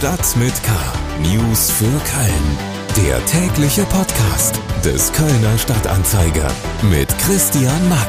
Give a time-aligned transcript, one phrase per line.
[0.00, 0.72] Stadt mit K.
[1.20, 3.06] News für Köln.
[3.06, 6.50] Der tägliche Podcast des Kölner Stadtanzeiger
[6.90, 8.08] mit Christian Mack.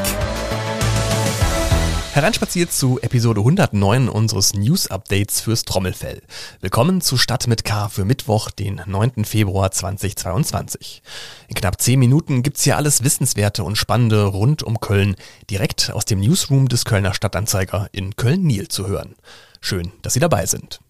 [2.14, 6.22] Hereinspaziert zu Episode 109 unseres News-Updates fürs Trommelfell.
[6.62, 9.26] Willkommen zu Stadt mit K für Mittwoch, den 9.
[9.26, 11.02] Februar 2022.
[11.48, 15.14] In knapp 10 Minuten gibt's hier alles Wissenswerte und Spannende rund um Köln,
[15.50, 19.14] direkt aus dem Newsroom des Kölner Stadtanzeiger in Köln-Niel zu hören.
[19.60, 20.80] Schön, dass Sie dabei sind.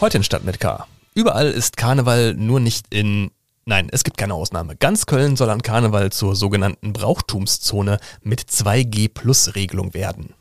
[0.00, 0.86] Heute in Stadt mit K.
[1.16, 3.32] Überall ist Karneval nur nicht in
[3.64, 4.76] Nein, es gibt keine Ausnahme.
[4.76, 10.34] Ganz Köln soll an Karneval zur sogenannten Brauchtumszone mit 2G-Plus-Regelung werden.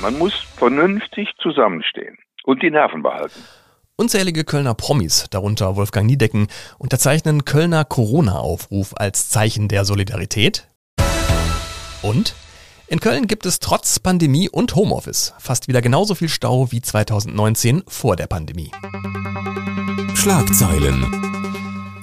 [0.00, 3.40] Man muss vernünftig zusammenstehen und die Nerven behalten.
[3.96, 6.46] Unzählige Kölner Promis, darunter Wolfgang Niedecken,
[6.78, 10.68] unterzeichnen Kölner Corona-Aufruf als Zeichen der Solidarität.
[12.00, 12.36] Und
[12.92, 17.84] in Köln gibt es trotz Pandemie und Homeoffice fast wieder genauso viel Stau wie 2019
[17.88, 18.70] vor der Pandemie.
[20.14, 21.02] Schlagzeilen.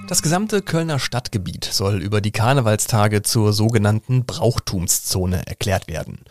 [0.08, 6.22] Das gesamte Kölner Stadtgebiet soll über die Karnevalstage zur sogenannten Brauchtumszone erklärt werden.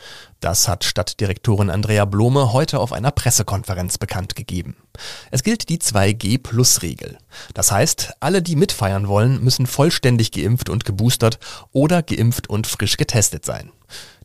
[0.41, 4.77] Das hat Stadtdirektorin Andrea Blome heute auf einer Pressekonferenz bekannt gegeben.
[5.33, 7.19] Es gilt die 2G-Plus-Regel.
[7.55, 11.41] Das heißt, alle, die mitfeiern wollen, müssen vollständig geimpft und geboostert
[11.73, 13.73] oder geimpft und frisch getestet sein.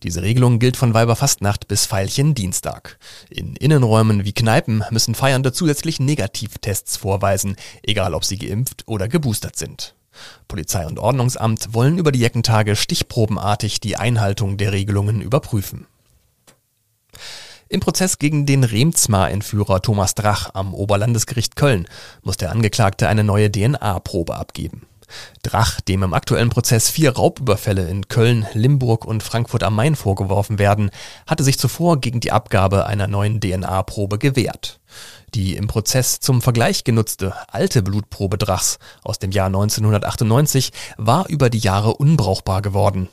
[0.04, 3.00] Diese Regelung gilt von Weiberfastnacht bis Veilchen Dienstag.
[3.30, 9.56] In Innenräumen wie Kneipen müssen Feiernde zusätzlich Negativtests vorweisen, egal ob sie geimpft oder geboostert
[9.56, 9.96] sind.
[10.48, 15.88] Polizei und Ordnungsamt wollen über die Jeckentage stichprobenartig die Einhaltung der Regelungen überprüfen.
[17.74, 21.88] Im Prozess gegen den Remzmar-Entführer Thomas Drach am Oberlandesgericht Köln
[22.22, 24.86] muss der Angeklagte eine neue DNA-Probe abgeben.
[25.42, 30.60] Drach, dem im aktuellen Prozess vier Raubüberfälle in Köln, Limburg und Frankfurt am Main vorgeworfen
[30.60, 30.92] werden,
[31.26, 34.80] hatte sich zuvor gegen die Abgabe einer neuen DNA-Probe gewehrt.
[35.34, 41.50] Die im Prozess zum Vergleich genutzte alte Blutprobe Drachs aus dem Jahr 1998 war über
[41.50, 43.10] die Jahre unbrauchbar geworden.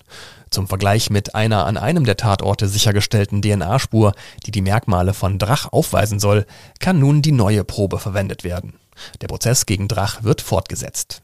[0.51, 4.13] Zum Vergleich mit einer an einem der Tatorte sichergestellten DNA-Spur,
[4.45, 6.45] die die Merkmale von Drach aufweisen soll,
[6.81, 8.75] kann nun die neue Probe verwendet werden.
[9.21, 11.23] Der Prozess gegen Drach wird fortgesetzt.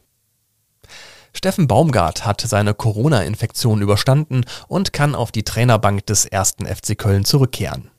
[1.32, 7.24] Steffen Baumgart hat seine Corona-Infektion überstanden und kann auf die Trainerbank des ersten FC Köln
[7.24, 7.90] zurückkehren.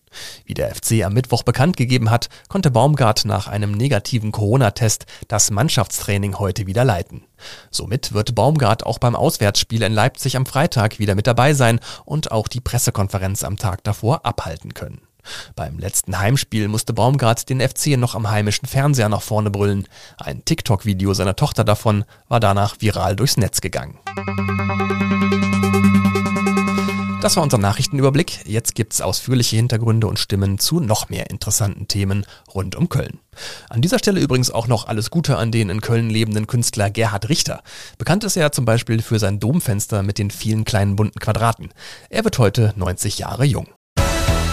[0.46, 5.52] Wie der FC am Mittwoch bekannt gegeben hat, konnte Baumgart nach einem negativen Corona-Test das
[5.52, 7.24] Mannschaftstraining heute wieder leiten.
[7.72, 12.32] Somit wird Baumgart auch beim Auswärtsspiel in Leipzig am Freitag wieder mit dabei sein und
[12.32, 15.02] auch die Pressekonferenz am Tag davor abhalten können.
[15.56, 19.88] Beim letzten Heimspiel musste Baumgart den FC noch am heimischen Fernseher nach vorne brüllen.
[20.18, 24.00] Ein TikTok-Video seiner Tochter davon war danach viral durchs Netz gegangen.
[27.20, 28.46] Das war unser Nachrichtenüberblick.
[28.46, 33.20] Jetzt gibt's ausführliche Hintergründe und Stimmen zu noch mehr interessanten Themen rund um Köln.
[33.70, 37.28] An dieser Stelle übrigens auch noch alles Gute an den in Köln lebenden Künstler Gerhard
[37.28, 37.64] Richter.
[37.98, 41.72] Bekannt ist er zum Beispiel für sein Domfenster mit den vielen kleinen bunten Quadraten.
[42.10, 43.68] Er wird heute 90 Jahre jung.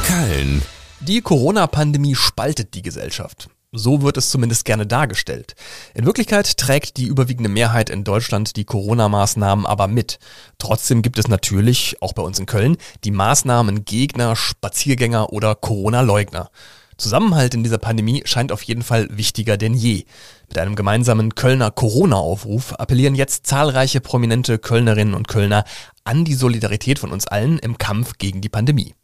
[0.07, 0.63] Köln.
[1.01, 3.51] Die Corona-Pandemie spaltet die Gesellschaft.
[3.77, 5.57] So wird es zumindest gerne dargestellt.
[5.95, 10.21] In Wirklichkeit trägt die überwiegende Mehrheit in Deutschland die Corona-Maßnahmen aber mit.
[10.59, 16.51] Trotzdem gibt es natürlich, auch bei uns in Köln, die Maßnahmen Gegner, Spaziergänger oder Corona-Leugner.
[16.97, 20.05] Zusammenhalt in dieser Pandemie scheint auf jeden Fall wichtiger denn je.
[20.49, 25.65] Mit einem gemeinsamen Kölner Corona-Aufruf appellieren jetzt zahlreiche prominente Kölnerinnen und Kölner
[26.05, 28.95] an die Solidarität von uns allen im Kampf gegen die Pandemie.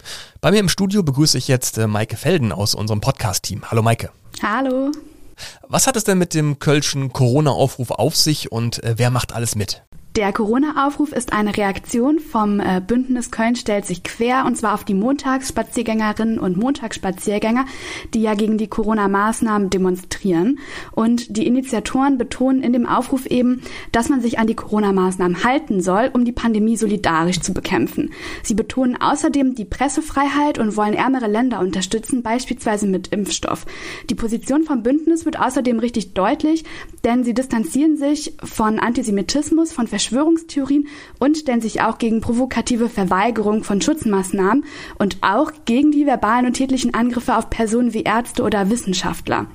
[0.40, 3.70] Bei mir im Studio begrüße ich jetzt äh, Maike Felden aus unserem Podcast-Team.
[3.70, 4.10] Hallo Maike.
[4.42, 4.92] Hallo.
[5.66, 9.54] Was hat es denn mit dem Kölschen Corona-Aufruf auf sich und äh, wer macht alles
[9.54, 9.82] mit?
[10.16, 14.82] Der Corona-Aufruf ist eine Reaktion vom äh, Bündnis Köln stellt sich quer und zwar auf
[14.82, 17.64] die Montagsspaziergängerinnen und Montagsspaziergänger,
[18.12, 20.58] die ja gegen die Corona-Maßnahmen demonstrieren.
[20.90, 23.62] Und die Initiatoren betonen in dem Aufruf eben,
[23.92, 28.10] dass man sich an die Corona-Maßnahmen halten soll, um die Pandemie solidarisch zu bekämpfen.
[28.42, 33.64] Sie betonen außerdem die Pressefreiheit und wollen ärmere Länder unterstützen, beispielsweise mit Impfstoff.
[34.10, 36.64] Die Position vom Bündnis wird außerdem richtig deutlich,
[37.04, 40.88] denn sie distanzieren sich von Antisemitismus, von Verschwörungstheorien
[41.18, 44.64] und stellen sich auch gegen provokative Verweigerung von Schutzmaßnahmen
[44.98, 49.46] und auch gegen die verbalen und tätlichen Angriffe auf Personen wie Ärzte oder Wissenschaftler.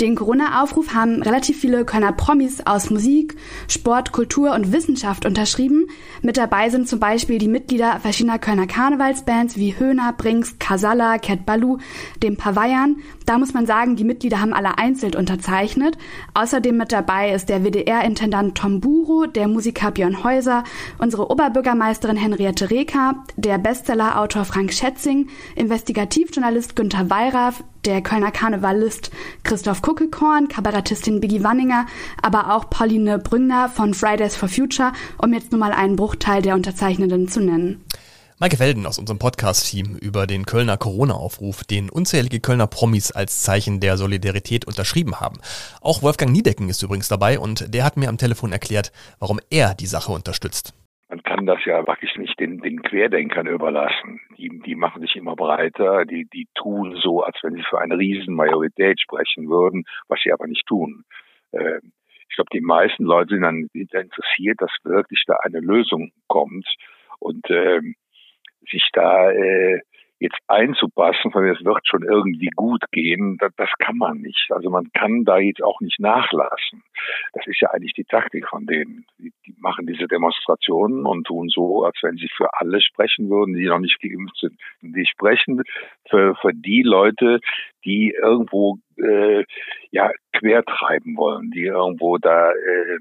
[0.00, 3.34] Den Corona-Aufruf haben relativ viele Kölner Promis aus Musik,
[3.66, 5.88] Sport, Kultur und Wissenschaft unterschrieben.
[6.22, 11.44] Mit dabei sind zum Beispiel die Mitglieder verschiedener Kölner Karnevalsbands wie Höhner, Brinks, Casalla, Cat
[11.44, 11.78] Balu,
[12.22, 12.98] dem Pavayern.
[13.26, 15.98] Da muss man sagen, die Mitglieder haben alle einzeln unterzeichnet.
[16.32, 20.62] Außerdem mit dabei ist der WDR-Intendant Tom Buro, der Musiker Björn Häuser,
[20.98, 29.10] unsere Oberbürgermeisterin Henriette Reker, der Bestsellerautor Frank Schätzing, Investigativjournalist Günther Wallraff, der Kölner Karnevalist
[29.44, 31.86] Christoph Kuckelkorn, Kabarettistin Biggie Wanninger,
[32.20, 36.54] aber auch Pauline Brüngner von Fridays for Future, um jetzt nur mal einen Bruchteil der
[36.54, 37.82] Unterzeichnenden zu nennen.
[38.38, 43.80] Maike Felden aus unserem Podcast-Team über den Kölner Corona-Aufruf, den unzählige Kölner Promis als Zeichen
[43.80, 45.40] der Solidarität unterschrieben haben.
[45.80, 49.74] Auch Wolfgang Niedecken ist übrigens dabei und der hat mir am Telefon erklärt, warum er
[49.74, 50.74] die Sache unterstützt.
[51.08, 54.20] Man kann das ja wirklich nicht den, den Querdenkern überlassen.
[54.36, 57.96] Die, die machen sich immer breiter, die, die tun so, als wenn sie für eine
[57.96, 61.04] Riesenmajorität sprechen würden, was sie aber nicht tun.
[61.52, 61.80] Äh,
[62.28, 66.68] ich glaube, die meisten Leute sind dann interessiert, dass wirklich da eine Lösung kommt.
[67.20, 67.94] Und ähm,
[68.70, 69.80] sich da äh,
[70.20, 74.48] jetzt einzupassen, weil es wird schon irgendwie gut gehen, das, das kann man nicht.
[74.50, 76.82] Also man kann da jetzt auch nicht nachlassen.
[77.32, 79.06] Das ist ja eigentlich die Taktik von denen.
[79.18, 83.54] Die, die machen diese Demonstrationen und tun so, als wenn sie für alle sprechen würden,
[83.54, 84.58] die noch nicht geimpft sind.
[84.82, 85.62] Die sprechen
[86.08, 87.40] für, für die Leute,
[87.88, 89.44] die irgendwo äh,
[89.90, 92.98] ja quertreiben wollen, die irgendwo da äh,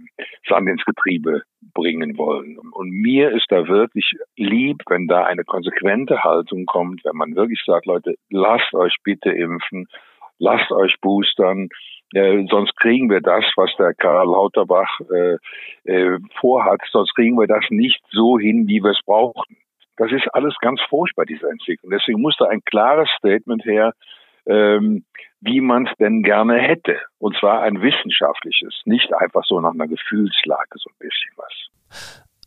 [0.47, 1.43] Sand ins Getriebe
[1.73, 2.57] bringen wollen.
[2.57, 7.61] Und mir ist da wirklich lieb, wenn da eine konsequente Haltung kommt, wenn man wirklich
[7.65, 9.87] sagt, Leute, lasst euch bitte impfen,
[10.39, 11.67] lasst euch boostern,
[12.13, 15.37] äh, sonst kriegen wir das, was der Karl Lauterbach äh,
[15.83, 19.57] äh, vorhat, sonst kriegen wir das nicht so hin, wie wir es brauchen.
[19.97, 21.91] Das ist alles ganz furchtbar, diese Entwicklung.
[21.91, 23.93] Deswegen muss da ein klares Statement her,
[24.47, 25.05] ähm,
[25.41, 26.97] wie man es denn gerne hätte.
[27.19, 31.53] Und zwar ein wissenschaftliches, nicht einfach so nach einer Gefühlslage so ein bisschen was.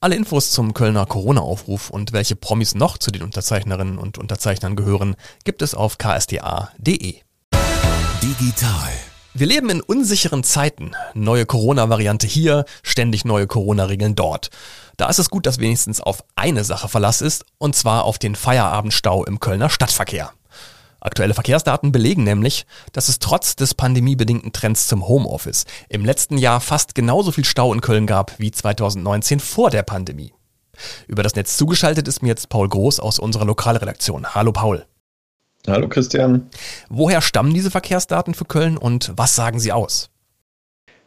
[0.02, 5.14] Alle Infos zum Kölner Corona-Aufruf und welche Promis noch zu den Unterzeichnerinnen und Unterzeichnern gehören,
[5.44, 7.16] gibt es auf ksda.de.
[8.22, 8.90] Digital.
[9.34, 10.92] Wir leben in unsicheren Zeiten.
[11.14, 14.50] Neue Corona-Variante hier, ständig neue Corona-Regeln dort.
[14.96, 18.34] Da ist es gut, dass wenigstens auf eine Sache Verlass ist, und zwar auf den
[18.34, 20.32] Feierabendstau im Kölner Stadtverkehr.
[21.00, 26.60] Aktuelle Verkehrsdaten belegen nämlich, dass es trotz des pandemiebedingten Trends zum Homeoffice im letzten Jahr
[26.60, 30.32] fast genauso viel Stau in Köln gab wie 2019 vor der Pandemie.
[31.08, 34.34] Über das Netz zugeschaltet ist mir jetzt Paul Groß aus unserer Lokalredaktion.
[34.34, 34.84] Hallo Paul.
[35.66, 36.48] Hallo Christian.
[36.88, 40.10] Woher stammen diese Verkehrsdaten für Köln und was sagen sie aus?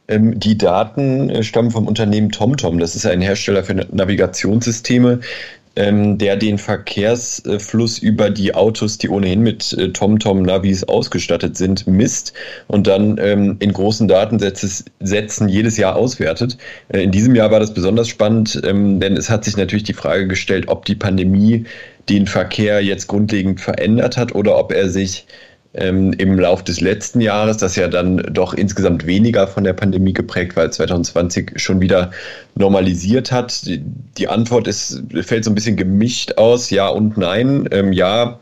[0.07, 2.77] Ähm, die Daten äh, stammen vom Unternehmen TomTom.
[2.77, 5.21] Das ist ein Hersteller für Navigationssysteme,
[5.75, 12.33] ähm, der den Verkehrsfluss über die Autos, die ohnehin mit äh, TomTom-Navis ausgestattet sind, misst
[12.67, 16.57] und dann ähm, in großen Datensätzen jedes Jahr auswertet.
[16.89, 19.93] Äh, in diesem Jahr war das besonders spannend, ähm, denn es hat sich natürlich die
[19.93, 21.65] Frage gestellt, ob die Pandemie
[22.09, 25.25] den Verkehr jetzt grundlegend verändert hat oder ob er sich
[25.73, 30.13] ähm, im Lauf des letzten Jahres, das ja dann doch insgesamt weniger von der Pandemie
[30.13, 32.11] geprägt weil 2020 schon wieder
[32.55, 33.65] normalisiert hat.
[33.65, 33.83] Die,
[34.17, 37.67] die Antwort ist, fällt so ein bisschen gemischt aus, ja und nein.
[37.71, 38.39] Ähm, ja,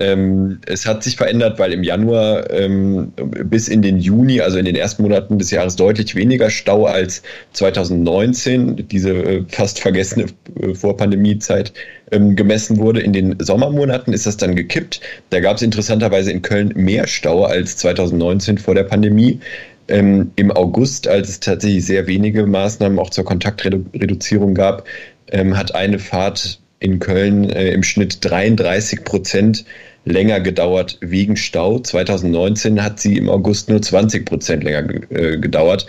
[0.00, 3.12] ähm, es hat sich verändert, weil im Januar ähm,
[3.44, 7.22] bis in den Juni, also in den ersten Monaten des Jahres, deutlich weniger Stau als
[7.52, 10.26] 2019, diese äh, fast vergessene
[10.60, 11.74] äh, Vorpandemiezeit,
[12.10, 13.00] ähm, gemessen wurde.
[13.00, 15.00] In den Sommermonaten ist das dann gekippt.
[15.28, 19.40] Da gab es interessanterweise in Köln mehr Stau als 2019 vor der Pandemie.
[19.88, 24.86] Ähm, Im August, als es tatsächlich sehr wenige Maßnahmen auch zur Kontaktreduzierung gab,
[25.30, 29.64] ähm, hat eine Fahrt in Köln äh, im Schnitt 33 Prozent
[30.04, 31.78] länger gedauert wegen Stau.
[31.78, 35.86] 2019 hat sie im August nur 20 Prozent länger äh, gedauert.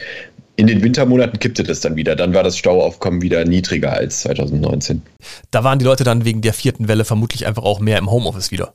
[0.57, 2.15] In den Wintermonaten kippte das dann wieder.
[2.15, 5.01] Dann war das Stauaufkommen wieder niedriger als 2019.
[5.49, 8.51] Da waren die Leute dann wegen der vierten Welle vermutlich einfach auch mehr im Homeoffice
[8.51, 8.73] wieder.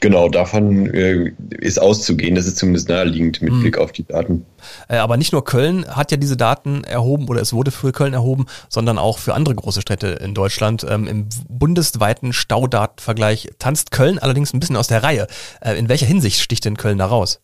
[0.00, 2.34] Genau, davon äh, ist auszugehen.
[2.34, 3.60] Das ist zumindest naheliegend mit hm.
[3.60, 4.46] Blick auf die Daten.
[4.88, 8.14] Äh, aber nicht nur Köln hat ja diese Daten erhoben oder es wurde für Köln
[8.14, 10.86] erhoben, sondern auch für andere große Städte in Deutschland.
[10.88, 15.26] Ähm, Im bundesweiten Staudatenvergleich tanzt Köln allerdings ein bisschen aus der Reihe.
[15.60, 17.40] Äh, in welcher Hinsicht sticht denn Köln da raus?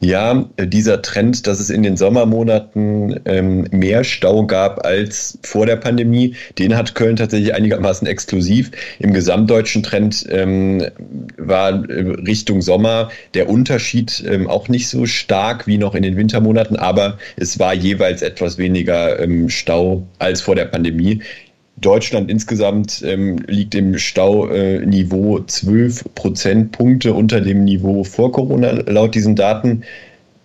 [0.00, 5.76] Ja, dieser Trend, dass es in den Sommermonaten ähm, mehr Stau gab als vor der
[5.76, 8.70] Pandemie, den hat Köln tatsächlich einigermaßen exklusiv.
[8.98, 10.86] Im gesamtdeutschen Trend ähm,
[11.36, 16.16] war äh, Richtung Sommer der Unterschied ähm, auch nicht so stark wie noch in den
[16.16, 21.22] Wintermonaten, aber es war jeweils etwas weniger ähm, Stau als vor der Pandemie.
[21.80, 29.14] Deutschland insgesamt ähm, liegt im Stauniveau äh, 12 Prozentpunkte unter dem Niveau vor Corona laut
[29.14, 29.84] diesen Daten.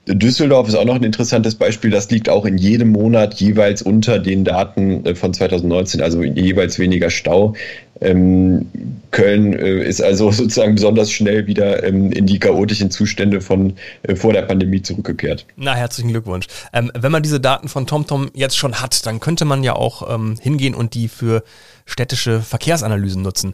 [0.05, 1.89] Düsseldorf ist auch noch ein interessantes Beispiel.
[1.89, 6.77] Das liegt auch in jedem Monat jeweils unter den Daten äh, von 2019, also jeweils
[6.77, 7.53] weniger Stau.
[8.01, 8.65] Ähm,
[9.11, 14.15] Köln äh, ist also sozusagen besonders schnell wieder ähm, in die chaotischen Zustände von äh,
[14.15, 15.45] vor der Pandemie zurückgekehrt.
[15.55, 16.47] Na, herzlichen Glückwunsch.
[16.73, 19.93] Ähm, wenn man diese Daten von TomTom jetzt schon hat, dann könnte man ja auch
[20.41, 21.43] hingehen und die für
[21.85, 23.53] städtische Verkehrsanalysen nutzen.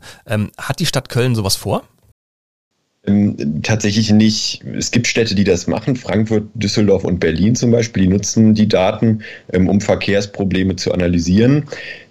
[0.58, 1.84] Hat die Stadt Köln sowas vor?
[3.08, 4.62] Ähm, tatsächlich nicht.
[4.78, 5.96] Es gibt Städte, die das machen.
[5.96, 9.20] Frankfurt, Düsseldorf und Berlin zum Beispiel, die nutzen die Daten,
[9.54, 11.64] ähm, um Verkehrsprobleme zu analysieren.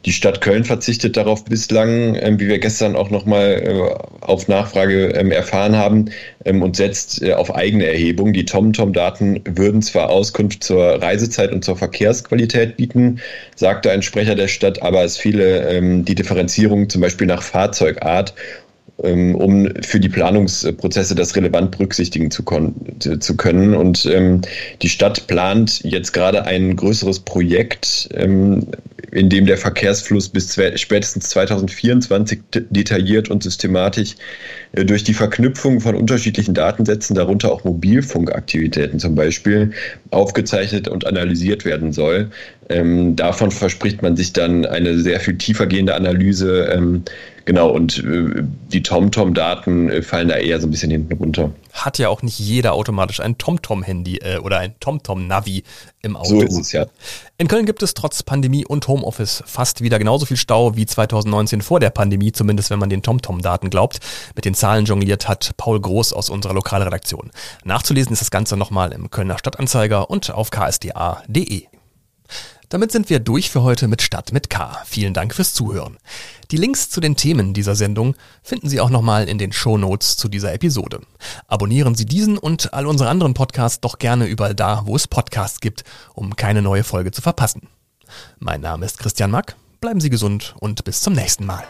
[0.07, 5.13] Die Stadt Köln verzichtet darauf bislang, ähm, wie wir gestern auch nochmal äh, auf Nachfrage
[5.13, 6.07] erfahren haben,
[6.47, 8.33] und setzt äh, auf eigene Erhebung.
[8.33, 13.21] Die TomTom-Daten würden zwar Auskunft zur Reisezeit und zur Verkehrsqualität bieten,
[13.57, 18.35] sagte ein Sprecher der Stadt, aber es fehle die Differenzierung zum Beispiel nach Fahrzeugart
[18.99, 22.43] um für die Planungsprozesse das relevant berücksichtigen zu,
[23.21, 23.75] zu können.
[23.75, 24.43] Und ähm,
[24.83, 28.67] die Stadt plant jetzt gerade ein größeres Projekt, ähm,
[29.13, 32.41] in dem der Verkehrsfluss bis spätestens 2024
[32.71, 34.17] detailliert und systematisch
[34.73, 39.71] äh, durch die Verknüpfung von unterschiedlichen Datensätzen, darunter auch Mobilfunkaktivitäten zum Beispiel,
[40.11, 42.31] aufgezeichnet und analysiert werden soll.
[42.69, 46.69] Ähm, davon verspricht man sich dann eine sehr viel tiefer gehende Analyse.
[47.49, 51.51] Genau, und äh, die TomTom-Daten äh, fallen da eher so ein bisschen hinten runter.
[51.73, 55.63] Hat ja auch nicht jeder automatisch ein TomTom-Handy äh, oder ein TomTom-Navi
[56.03, 56.41] im Auto.
[56.41, 56.85] So ist es ja.
[57.39, 61.63] In Köln gibt es trotz Pandemie und Homeoffice fast wieder genauso viel Stau wie 2019
[61.63, 64.01] vor der Pandemie, zumindest wenn man den TomTom-Daten glaubt.
[64.37, 67.31] Mit den Zahlen jongliert hat Paul Groß aus unserer Lokalredaktion.
[67.65, 71.63] Nachzulesen ist das Ganze nochmal im Kölner Stadtanzeiger und auf ksda.de.
[72.69, 74.77] Damit sind wir durch für heute mit Stadt mit K.
[74.85, 75.97] Vielen Dank fürs Zuhören.
[76.51, 80.17] Die Links zu den Themen dieser Sendung finden Sie auch nochmal in den Show Notes
[80.17, 81.01] zu dieser Episode.
[81.47, 85.61] Abonnieren Sie diesen und all unsere anderen Podcasts doch gerne überall da, wo es Podcasts
[85.61, 85.85] gibt,
[86.15, 87.69] um keine neue Folge zu verpassen.
[88.39, 89.57] Mein Name ist Christian Mack.
[89.81, 91.65] Bleiben Sie gesund und bis zum nächsten Mal.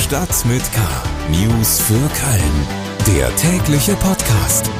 [0.00, 0.80] Stadt mit K.
[1.30, 2.66] News für Köln.
[3.06, 4.70] Der tägliche Podcast.